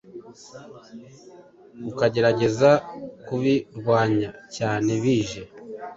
[1.89, 2.69] ukagerageza
[3.25, 5.41] kubirwanya.cyane bije